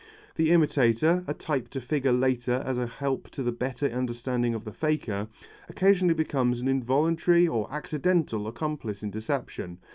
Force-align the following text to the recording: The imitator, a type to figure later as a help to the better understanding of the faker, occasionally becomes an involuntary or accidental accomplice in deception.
The 0.35 0.49
imitator, 0.49 1.23
a 1.27 1.35
type 1.35 1.69
to 1.69 1.79
figure 1.79 2.11
later 2.11 2.63
as 2.65 2.79
a 2.79 2.87
help 2.87 3.29
to 3.29 3.43
the 3.43 3.51
better 3.51 3.85
understanding 3.85 4.55
of 4.55 4.65
the 4.65 4.73
faker, 4.73 5.27
occasionally 5.69 6.15
becomes 6.15 6.59
an 6.59 6.67
involuntary 6.67 7.47
or 7.47 7.71
accidental 7.71 8.47
accomplice 8.47 9.03
in 9.03 9.11
deception. 9.11 9.77